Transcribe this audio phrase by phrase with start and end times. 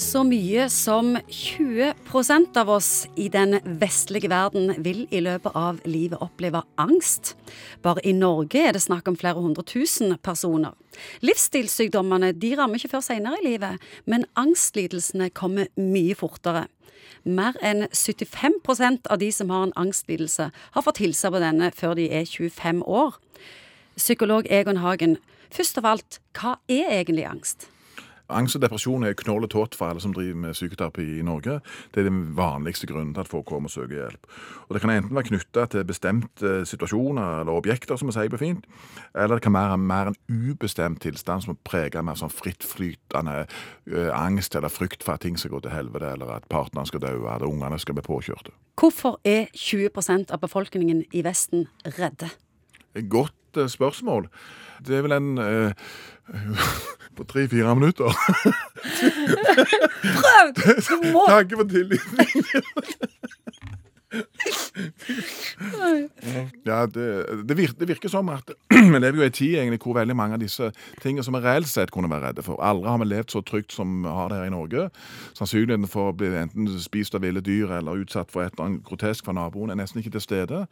[0.00, 6.22] Så mye som 20% av oss i den vestlige verden vil i løpet av livet
[6.24, 7.34] oppleve angst.
[7.84, 10.72] Bare i Norge er det snakk om flere hundre tusen personer.
[11.20, 13.76] Livsstilssykdommene de rammer ikke før senere i livet,
[14.08, 16.62] men angstlidelsene kommer mye fortere.
[17.28, 21.98] Mer enn 75% av de som har en angstlidelse, har fått hilse på denne før
[22.00, 23.20] de er 25 år.
[24.00, 25.18] Psykolog Egon Hagen,
[25.52, 27.68] først av alt, hva er egentlig angst?
[28.30, 31.60] Angst og depresjon er knoll og for alle som driver med psykoterapi i Norge.
[31.94, 34.26] Det er den vanligste grunnen til at folk kommer og søker hjelp.
[34.68, 38.40] Og Det kan enten være knytta til bestemte situasjoner eller objekter, som vi sier på
[38.40, 38.66] fint,
[39.14, 44.10] eller det kan være mer en ubestemt tilstand som er preget mer sånn frittflytende uh,
[44.14, 47.16] angst eller frykt for at ting skal gå til helvete, eller at partneren skal dø,
[47.26, 48.54] eller ungene skal bli påkjørte.
[48.80, 51.66] Hvorfor er 20% av befolkningen i Vesten
[51.98, 52.30] redde?
[53.10, 54.28] Godt uh, spørsmål.
[54.86, 55.72] Det er vel en uh,
[57.16, 58.14] på tre-fire minutter.
[60.20, 60.54] Prøv!
[60.56, 63.16] Du må Takk for tilliten.
[66.70, 67.06] Ja, det,
[67.48, 70.16] det, virker, det, virker, som at vi lever jo i en tid egentlig hvor veldig
[70.16, 70.70] mange av disse
[71.02, 72.60] tingene som vi reelt sett kunne være redde for.
[72.62, 74.86] Aldri har vi levd så trygt som vi har det her i Norge.
[75.38, 78.84] Sannsynligheten for å bli enten spist av ville dyr eller utsatt for et eller annet
[78.86, 80.62] grotesk fra naboen er nesten ikke til stede.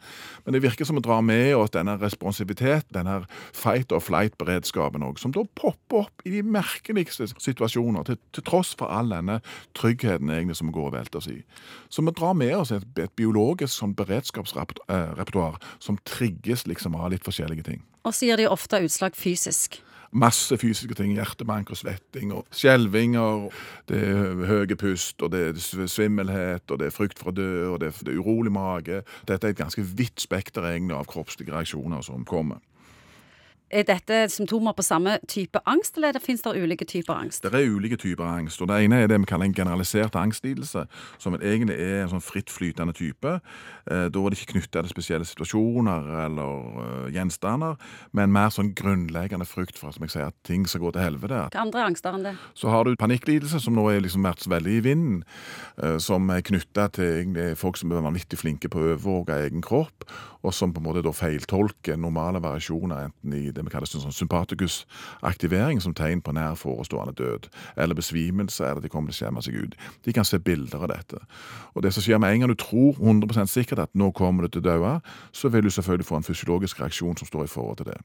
[0.45, 3.21] Men det virker som vi drar med oss denne responsivitet, denne
[3.55, 8.71] fight or flight-beredskapen òg, som da popper opp i de merkeligste situasjoner, til, til tross
[8.79, 9.39] for all denne
[9.77, 11.41] tryggheten egentlig som går og velter oss i.
[11.89, 17.25] Så vi drar med oss et, et biologisk sånn beredskapsrepertoar som trigges liksom av litt
[17.25, 17.85] forskjellige ting.
[18.05, 19.81] Og så gir de ofte utslag fysisk.
[20.09, 21.11] Masse fysiske ting.
[21.13, 23.49] Hjertebank og svetting og skjelvinger.
[23.89, 27.51] Det er høye pust, og det er svimmelhet, og det er frykt for å dø,
[27.73, 29.03] og det er, det er urolig mage.
[29.29, 32.63] Dette er et ganske vidt spekter egentlig av kroppslige reaksjoner som kommer.
[33.69, 37.43] Er dette symptomer på samme type angst, eller det finnes det ulike typer angst?
[37.43, 38.61] Det er ulike typer angst.
[38.61, 40.85] og Det ene er det vi kaller en generalisert angstlidelse,
[41.21, 43.35] som egentlig er en sånn frittflytende type.
[43.85, 47.77] Eh, da er det ikke knytta til spesielle situasjoner eller uh, gjenstander,
[48.11, 51.43] men mer sånn grunnleggende frykt for som jeg sier, at ting skal gå til helvete.
[51.53, 52.33] Hva andre angster enn det?
[52.57, 55.21] Så har du panikklidelse, som nå er liksom vært veldig i vinden,
[55.83, 60.09] uh, som er knytta til folk som er vanvittig flinke på å overvåke egen kropp,
[60.41, 64.15] og som på en måte da feiltolker normale variasjoner, enten i det vi kaller sånn
[64.15, 69.43] sympaticus-aktivering som tegn på nær forestående død, eller besvimelse, eller de kommer til å skjemme
[69.45, 69.77] seg ut.
[70.05, 71.21] De kan se bilder av dette.
[71.75, 74.53] Og det som skjer med en gang du tror 100% sikkert at nå kommer du
[74.53, 74.93] til å dø,
[75.35, 77.97] så vil du selvfølgelig få en fysiologisk reaksjon som står i forhold til det.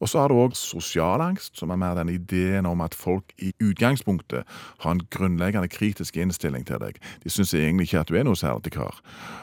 [0.00, 3.32] Og så har du òg sosial angst, som er mer den ideen om at folk
[3.38, 4.44] i utgangspunktet
[4.82, 7.00] har en grunnleggende kritisk innstilling til deg.
[7.24, 9.00] De syns egentlig ikke at du er noe særlig kar.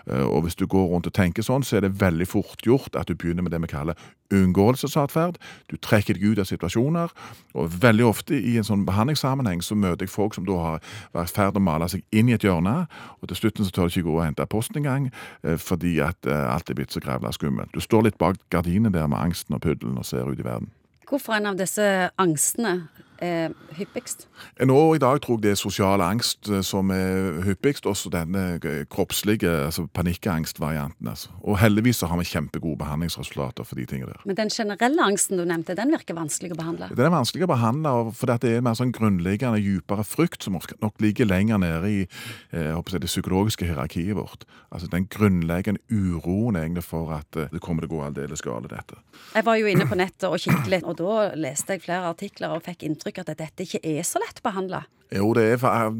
[0.07, 2.95] Eh, og hvis du går rundt og tenker sånn, så er det veldig fort gjort
[2.99, 3.99] at du begynner med det vi kaller
[4.33, 5.39] unngåelsesatferd.
[5.71, 7.13] Du trekker deg ut av situasjoner.
[7.53, 11.33] Og veldig ofte i en sånn behandlingssammenheng så møter jeg folk som da har vært
[11.33, 12.75] i ferd med å male seg inn i et hjørne,
[13.21, 15.09] og til slutten så tør de ikke gå og hente posten engang
[15.43, 17.73] eh, fordi at eh, alt er blitt så grævla skummelt.
[17.73, 20.71] Du står litt bak gardinene der med angsten og puddelen og ser ut i verden.
[21.09, 21.85] Hvorfor en av disse
[22.17, 22.87] angstene
[23.21, 24.27] er hyppigst?
[24.65, 28.43] Nå i dag tror jeg det er sosial angst eh, som er hyppigst, også denne
[28.59, 31.07] eh, kroppslige altså panikkangstvarianten.
[31.07, 31.31] Altså.
[31.41, 34.25] Og heldigvis så har vi kjempegode behandlingsresultater for de tingene der.
[34.25, 36.89] Men den generelle angsten du nevnte, den virker vanskelig å behandle?
[36.93, 41.01] Den er vanskelig å behandle fordi det er mer sånn grunnleggende, dypere frykt som nok
[41.01, 44.47] ligger lenger nede i eh, det psykologiske hierarkiet vårt.
[44.73, 48.99] Altså den grunnleggende uroen egentlig for at det kommer til å gå aldeles galt, dette.
[49.33, 52.53] Jeg var jo inne på nettet og kikket litt, og da leste jeg flere artikler
[52.55, 54.85] og fikk inntrykk inntrykk at dette ikke er så lett behandla?
[55.13, 55.91] Jo, det er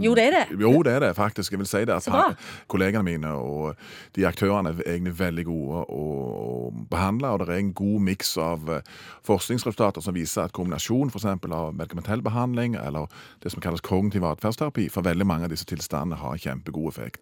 [0.00, 0.60] Jo, det er det.
[0.60, 1.52] Jo, det er det faktisk.
[1.52, 1.94] Jeg vil si det.
[1.94, 2.38] At
[2.68, 3.74] kollegene mine og
[4.16, 6.04] de aktørene er egentlig veldig gode å
[6.90, 7.28] behandle.
[7.34, 8.86] Og det er en god miks av eh,
[9.26, 11.26] forskningsresultater som viser at kombinasjon f.eks.
[11.26, 13.10] av medikamentell behandling eller
[13.42, 17.20] det som kalles kognitiv atferdsterapi for veldig mange av disse tilstandene har kjempegod effekt.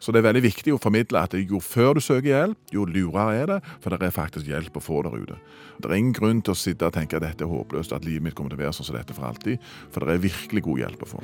[0.00, 3.36] Så det er veldig viktig å formidle at jo før du søker hjelp, jo lurere
[3.36, 5.36] er det, for det er faktisk hjelp å få der ute.
[5.80, 8.24] Det er ingen grunn til å sitte og tenke at dette er håpløst, at livet
[8.24, 9.60] mitt kommer til å være sånn som dette for alltid,
[9.92, 11.22] for det er virkelig god hjelp å få.